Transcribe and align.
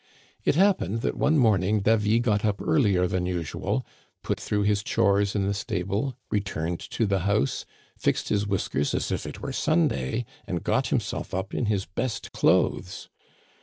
It 0.43 0.55
happened 0.55 1.01
that 1.01 1.15
one 1.15 1.37
morning 1.37 1.81
Davy 1.81 2.17
got 2.19 2.43
up 2.43 2.59
earlier 2.59 3.05
than 3.05 3.27
usual, 3.27 3.85
put 4.23 4.39
through 4.39 4.63
his 4.63 4.81
chores 4.81 5.35
in 5.35 5.45
the 5.45 5.53
stable, 5.53 6.17
returned 6.31 6.79
to 6.79 7.05
the 7.05 7.19
house, 7.19 7.67
fixed 7.99 8.29
his 8.29 8.47
whiskers 8.47 8.95
as 8.95 9.11
if 9.11 9.27
it 9.27 9.41
were 9.43 9.53
Sunday, 9.53 10.25
and 10.47 10.63
got 10.63 10.87
himself 10.87 11.35
up 11.35 11.53
in 11.53 11.67
his 11.67 11.85
best 11.85 12.31
clothes. 12.31 13.09